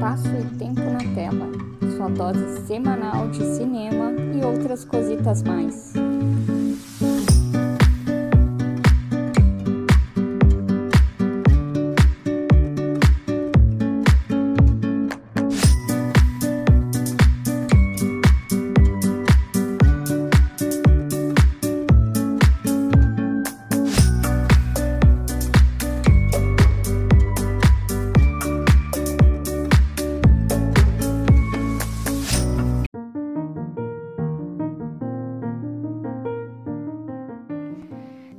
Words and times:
Espaço 0.00 0.28
e 0.28 0.56
Tempo 0.56 0.80
na 0.80 1.14
Tela, 1.14 1.46
sua 1.94 2.08
dose 2.08 2.66
semanal 2.66 3.28
de 3.28 3.44
cinema 3.44 4.10
e 4.34 4.42
outras 4.42 4.82
cositas 4.82 5.42
mais. 5.42 5.92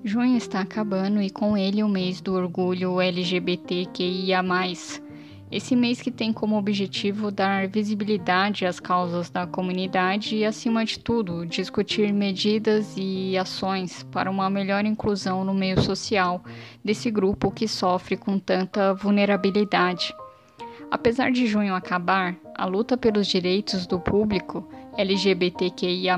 Junho 0.03 0.35
está 0.35 0.61
acabando 0.61 1.21
e 1.21 1.29
com 1.29 1.55
ele 1.55 1.83
o 1.83 1.87
mês 1.87 2.21
do 2.21 2.33
orgulho 2.33 2.99
LGBTQIA. 2.99 4.41
Esse 5.51 5.75
mês 5.75 6.01
que 6.01 6.09
tem 6.09 6.33
como 6.33 6.57
objetivo 6.57 7.29
dar 7.29 7.67
visibilidade 7.67 8.65
às 8.65 8.79
causas 8.79 9.29
da 9.29 9.45
comunidade 9.45 10.37
e, 10.37 10.43
acima 10.43 10.83
de 10.83 10.97
tudo, 10.97 11.45
discutir 11.45 12.11
medidas 12.11 12.95
e 12.97 13.37
ações 13.37 14.01
para 14.11 14.31
uma 14.31 14.49
melhor 14.49 14.85
inclusão 14.85 15.43
no 15.43 15.53
meio 15.53 15.79
social 15.79 16.43
desse 16.83 17.11
grupo 17.11 17.51
que 17.51 17.67
sofre 17.67 18.17
com 18.17 18.39
tanta 18.39 18.95
vulnerabilidade. 18.95 20.15
Apesar 20.89 21.31
de 21.31 21.45
junho 21.45 21.75
acabar, 21.75 22.35
a 22.57 22.65
luta 22.65 22.97
pelos 22.97 23.27
direitos 23.27 23.85
do 23.85 23.99
público 23.99 24.67
LGBTQIA, 24.98 26.17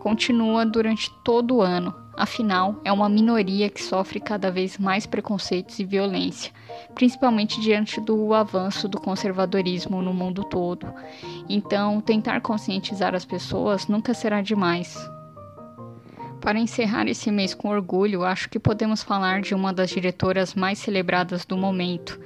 continua 0.00 0.66
durante 0.66 1.12
todo 1.22 1.58
o 1.58 1.62
ano 1.62 1.99
Afinal, 2.20 2.78
é 2.84 2.92
uma 2.92 3.08
minoria 3.08 3.70
que 3.70 3.82
sofre 3.82 4.20
cada 4.20 4.50
vez 4.50 4.76
mais 4.76 5.06
preconceitos 5.06 5.78
e 5.78 5.86
violência, 5.86 6.52
principalmente 6.94 7.58
diante 7.62 7.98
do 7.98 8.34
avanço 8.34 8.86
do 8.86 9.00
conservadorismo 9.00 10.02
no 10.02 10.12
mundo 10.12 10.44
todo. 10.44 10.92
Então, 11.48 11.98
tentar 11.98 12.42
conscientizar 12.42 13.14
as 13.14 13.24
pessoas 13.24 13.86
nunca 13.86 14.12
será 14.12 14.42
demais. 14.42 14.98
Para 16.42 16.58
encerrar 16.58 17.08
esse 17.08 17.30
mês 17.30 17.54
com 17.54 17.68
orgulho, 17.68 18.22
acho 18.22 18.50
que 18.50 18.58
podemos 18.58 19.02
falar 19.02 19.40
de 19.40 19.54
uma 19.54 19.72
das 19.72 19.88
diretoras 19.88 20.54
mais 20.54 20.78
celebradas 20.78 21.46
do 21.46 21.56
momento, 21.56 22.20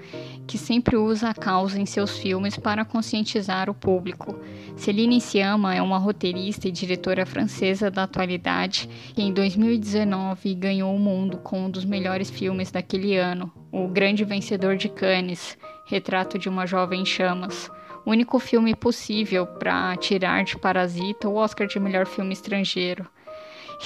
que 0.46 0.58
sempre 0.58 0.96
usa 0.96 1.30
a 1.30 1.34
causa 1.34 1.80
em 1.80 1.86
seus 1.86 2.18
filmes 2.18 2.56
para 2.56 2.84
conscientizar 2.84 3.70
o 3.70 3.74
público. 3.74 4.38
Céline 4.76 5.20
Sciamma 5.20 5.74
é 5.74 5.80
uma 5.80 5.98
roteirista 5.98 6.68
e 6.68 6.72
diretora 6.72 7.24
francesa 7.24 7.90
da 7.90 8.02
atualidade 8.04 8.88
que 9.14 9.22
em 9.22 9.32
2019 9.32 10.54
ganhou 10.54 10.94
o 10.94 10.98
mundo 10.98 11.38
com 11.38 11.66
um 11.66 11.70
dos 11.70 11.84
melhores 11.84 12.30
filmes 12.30 12.70
daquele 12.70 13.16
ano, 13.16 13.52
o 13.72 13.88
grande 13.88 14.24
vencedor 14.24 14.76
de 14.76 14.88
Cannes, 14.88 15.56
Retrato 15.86 16.38
de 16.38 16.48
uma 16.48 16.66
Jovem 16.66 17.02
em 17.02 17.06
Chamas. 17.06 17.70
O 18.06 18.10
único 18.10 18.38
filme 18.38 18.74
possível 18.74 19.46
para 19.46 19.96
tirar 19.96 20.44
de 20.44 20.58
Parasita 20.58 21.28
o 21.28 21.36
Oscar 21.36 21.66
de 21.66 21.80
melhor 21.80 22.06
filme 22.06 22.32
estrangeiro 22.32 23.06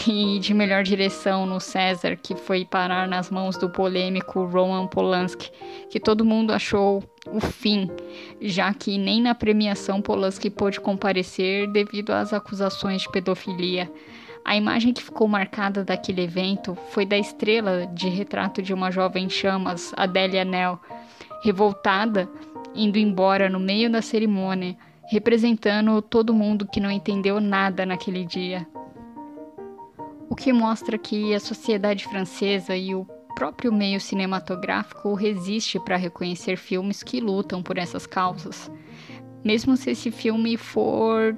e 0.07 0.39
de 0.39 0.55
melhor 0.55 0.83
direção 0.83 1.47
no 1.47 1.61
César, 1.61 2.17
que 2.17 2.35
foi 2.35 2.65
parar 2.65 3.09
nas 3.09 3.31
mãos 3.31 3.57
do 3.57 3.71
polêmico 3.71 4.45
Roman 4.45 4.87
Polanski, 4.87 5.51
que 5.91 6.01
todo 6.01 6.25
mundo 6.25 6.53
achou 6.53 7.03
o 7.27 7.41
fim, 7.41 7.91
já 8.41 8.73
que 8.73 8.99
nem 8.99 9.21
na 9.21 9.35
premiação 9.35 10.01
Polanski 10.01 10.51
pôde 10.51 10.81
comparecer 10.81 11.67
devido 11.69 12.11
às 12.11 12.33
acusações 12.33 13.03
de 13.03 13.11
pedofilia. 13.11 13.91
A 14.45 14.57
imagem 14.57 14.93
que 14.93 15.03
ficou 15.03 15.29
marcada 15.29 15.85
daquele 15.85 16.23
evento 16.23 16.77
foi 16.91 17.05
da 17.05 17.19
estrela 17.19 17.87
de 17.93 18.09
retrato 18.09 18.63
de 18.63 18.73
uma 18.73 18.91
jovem 18.91 19.29
chamas, 19.29 19.93
Adélia 19.97 20.45
Nell, 20.45 20.79
revoltada, 21.43 22.29
indo 22.75 22.99
embora 22.99 23.51
no 23.51 23.61
meio 23.61 23.91
da 23.91 24.01
cerimônia, 24.01 24.77
representando 25.11 26.01
todo 26.01 26.33
mundo 26.33 26.67
que 26.67 26.81
não 26.81 26.91
entendeu 26.91 27.41
nada 27.41 27.85
naquele 27.85 28.25
dia 28.25 28.67
que 30.39 30.53
mostra 30.53 30.97
que 30.97 31.35
a 31.35 31.41
sociedade 31.41 32.05
francesa 32.05 32.77
e 32.77 32.95
o 32.95 33.05
próprio 33.35 33.73
meio 33.73 34.01
cinematográfico 34.01 35.13
resiste 35.15 35.81
para 35.81 35.97
reconhecer 35.97 36.57
filmes 36.57 37.03
que 37.03 37.21
lutam 37.21 37.63
por 37.63 37.77
essas 37.77 38.07
causas. 38.07 38.71
Mesmo 39.45 39.77
se 39.77 39.91
esse 39.91 40.11
filme 40.11 40.57
for 40.57 41.37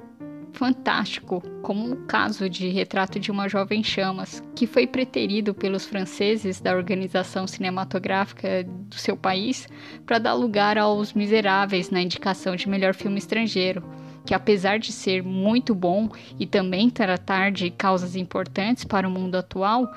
fantástico, 0.53 1.41
como 1.63 1.93
o 1.93 1.95
caso 2.05 2.49
de 2.49 2.67
Retrato 2.69 3.19
de 3.19 3.31
uma 3.31 3.47
Jovem 3.47 3.83
Chamas, 3.83 4.43
que 4.53 4.67
foi 4.67 4.85
preterido 4.85 5.53
pelos 5.53 5.85
franceses 5.85 6.59
da 6.61 6.75
organização 6.75 7.47
cinematográfica 7.47 8.63
do 8.63 8.95
seu 8.95 9.17
país 9.17 9.67
para 10.05 10.19
dar 10.19 10.33
lugar 10.33 10.77
aos 10.77 11.13
Miseráveis 11.13 11.89
na 11.89 12.01
indicação 12.01 12.55
de 12.55 12.69
melhor 12.69 12.93
filme 12.93 13.17
estrangeiro 13.17 13.83
que 14.25 14.33
apesar 14.33 14.79
de 14.79 14.91
ser 14.91 15.23
muito 15.23 15.73
bom 15.73 16.09
e 16.39 16.45
também 16.45 16.89
tratar 16.89 17.51
de 17.51 17.69
causas 17.69 18.15
importantes 18.15 18.83
para 18.83 19.07
o 19.07 19.11
mundo 19.11 19.35
atual, 19.35 19.91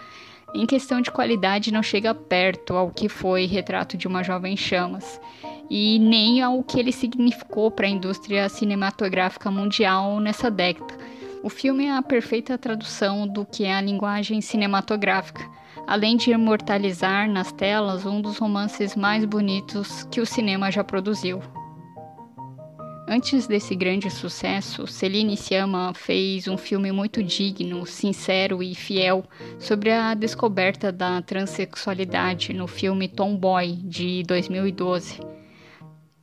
em 0.54 0.66
questão 0.66 1.00
de 1.00 1.10
qualidade 1.10 1.72
não 1.72 1.82
chega 1.82 2.14
perto 2.14 2.74
ao 2.74 2.90
que 2.90 3.08
foi 3.08 3.44
Retrato 3.44 3.96
de 3.96 4.06
uma 4.06 4.22
Jovem 4.22 4.56
Chamas 4.56 5.20
e 5.68 5.98
nem 5.98 6.40
ao 6.40 6.62
que 6.62 6.78
ele 6.78 6.92
significou 6.92 7.70
para 7.70 7.86
a 7.86 7.90
indústria 7.90 8.48
cinematográfica 8.48 9.50
mundial 9.50 10.20
nessa 10.20 10.50
década. 10.50 10.94
O 11.42 11.50
filme 11.50 11.86
é 11.86 11.92
a 11.92 12.02
perfeita 12.02 12.56
tradução 12.56 13.26
do 13.26 13.44
que 13.44 13.64
é 13.64 13.74
a 13.74 13.80
linguagem 13.80 14.40
cinematográfica, 14.40 15.44
além 15.86 16.16
de 16.16 16.30
imortalizar 16.30 17.28
nas 17.28 17.52
telas 17.52 18.06
um 18.06 18.20
dos 18.20 18.38
romances 18.38 18.94
mais 18.94 19.24
bonitos 19.24 20.04
que 20.10 20.20
o 20.20 20.26
cinema 20.26 20.70
já 20.70 20.82
produziu. 20.84 21.42
Antes 23.14 23.46
desse 23.46 23.76
grande 23.76 24.10
sucesso, 24.10 24.88
Celine 24.88 25.36
Sciamma 25.36 25.92
fez 25.94 26.48
um 26.48 26.58
filme 26.58 26.90
muito 26.90 27.22
digno, 27.22 27.86
sincero 27.86 28.60
e 28.60 28.74
fiel 28.74 29.24
sobre 29.56 29.92
a 29.92 30.14
descoberta 30.14 30.90
da 30.90 31.22
transexualidade 31.22 32.52
no 32.52 32.66
filme 32.66 33.06
Tomboy 33.06 33.74
de 33.84 34.24
2012. 34.24 35.20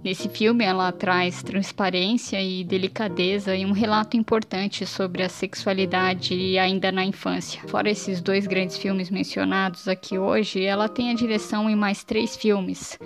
Nesse 0.04 0.28
filme, 0.28 0.66
ela 0.66 0.92
traz 0.92 1.42
transparência 1.42 2.42
e 2.42 2.62
delicadeza 2.62 3.56
e 3.56 3.66
um 3.66 3.72
relato 3.72 4.18
importante 4.18 4.86
sobre 4.86 5.24
a 5.24 5.30
sexualidade 5.30 6.58
ainda 6.58 6.92
na 6.92 7.06
infância. 7.06 7.62
Fora 7.68 7.90
esses 7.90 8.20
dois 8.20 8.46
grandes 8.46 8.78
filmes 8.78 9.10
mencionados 9.10 9.88
aqui 9.88 10.18
hoje, 10.18 10.62
ela 10.62 10.90
tem 10.90 11.10
a 11.10 11.14
direção 11.14 11.70
em 11.70 11.76
mais 11.76 12.04
três 12.04 12.36
filmes: 12.36 13.00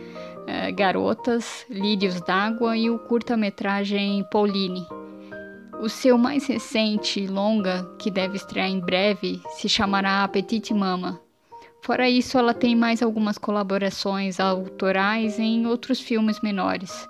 é, 0.47 0.71
Garotas, 0.71 1.65
Lírios 1.69 2.21
d'Água 2.21 2.77
e 2.77 2.89
o 2.89 2.99
curta-metragem 2.99 4.25
Pauline. 4.31 4.85
O 5.81 5.89
seu 5.89 6.17
mais 6.17 6.47
recente 6.47 7.27
longa, 7.27 7.83
que 7.99 8.09
deve 8.09 8.37
estrear 8.37 8.67
em 8.67 8.79
breve, 8.79 9.41
se 9.55 9.67
chamará 9.67 10.27
Petite 10.27 10.73
Mama. 10.73 11.19
Fora 11.81 12.09
isso, 12.09 12.37
ela 12.37 12.53
tem 12.53 12.75
mais 12.75 13.03
algumas 13.03 13.37
colaborações 13.37 14.39
autorais 14.39 15.37
em 15.37 15.67
outros 15.67 15.99
filmes 15.99 16.41
menores. 16.41 17.07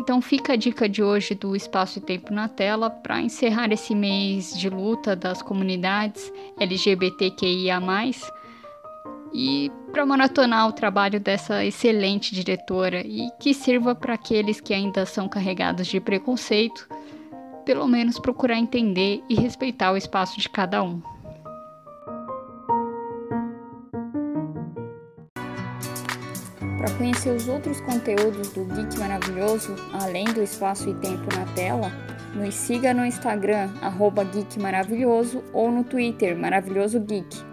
Então 0.00 0.22
fica 0.22 0.54
a 0.54 0.56
dica 0.56 0.88
de 0.88 1.02
hoje 1.02 1.34
do 1.34 1.54
Espaço 1.54 1.98
e 1.98 2.02
Tempo 2.02 2.32
na 2.32 2.48
Tela 2.48 2.88
para 2.88 3.20
encerrar 3.20 3.70
esse 3.70 3.94
mês 3.94 4.58
de 4.58 4.70
luta 4.70 5.14
das 5.14 5.42
comunidades 5.42 6.32
LGBTQIA+, 6.58 7.80
e 9.32 9.70
para 9.92 10.06
maratonar 10.06 10.68
o 10.68 10.72
trabalho 10.72 11.20
dessa 11.20 11.64
excelente 11.64 12.34
diretora 12.34 13.00
e 13.00 13.30
que 13.38 13.54
sirva 13.54 13.94
para 13.94 14.14
aqueles 14.14 14.60
que 14.60 14.74
ainda 14.74 15.06
são 15.06 15.28
carregados 15.28 15.86
de 15.86 16.00
preconceito, 16.00 16.88
pelo 17.64 17.86
menos 17.86 18.18
procurar 18.18 18.58
entender 18.58 19.22
e 19.28 19.34
respeitar 19.34 19.92
o 19.92 19.96
espaço 19.96 20.40
de 20.40 20.48
cada 20.48 20.82
um. 20.82 21.00
Para 26.78 26.90
conhecer 26.96 27.36
os 27.36 27.46
outros 27.46 27.80
conteúdos 27.82 28.48
do 28.54 28.64
Geek 28.64 28.98
Maravilhoso, 28.98 29.76
além 29.92 30.24
do 30.24 30.42
espaço 30.42 30.88
e 30.88 30.94
tempo 30.94 31.28
na 31.36 31.44
tela, 31.54 31.92
nos 32.34 32.54
siga 32.54 32.94
no 32.94 33.04
Instagram, 33.04 33.68
arroba 33.82 34.24
Geek 34.24 34.58
Maravilhoso, 34.58 35.44
ou 35.52 35.70
no 35.70 35.84
Twitter, 35.84 36.36
Maravilhoso 36.38 36.98
Geek. 37.00 37.49